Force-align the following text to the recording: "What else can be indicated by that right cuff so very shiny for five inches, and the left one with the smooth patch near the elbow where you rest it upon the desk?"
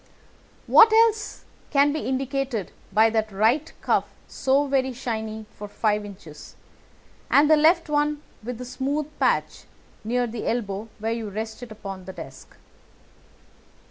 "What 0.65 0.91
else 0.91 1.45
can 1.69 1.93
be 1.93 1.99
indicated 2.07 2.71
by 2.91 3.11
that 3.11 3.31
right 3.31 3.71
cuff 3.83 4.05
so 4.27 4.65
very 4.65 4.93
shiny 4.93 5.45
for 5.51 5.67
five 5.67 6.03
inches, 6.03 6.55
and 7.29 7.47
the 7.47 7.55
left 7.55 7.87
one 7.87 8.23
with 8.41 8.57
the 8.57 8.65
smooth 8.65 9.05
patch 9.19 9.65
near 10.03 10.25
the 10.25 10.47
elbow 10.47 10.89
where 10.97 11.11
you 11.13 11.29
rest 11.29 11.61
it 11.61 11.71
upon 11.71 12.05
the 12.05 12.13
desk?" 12.13 12.57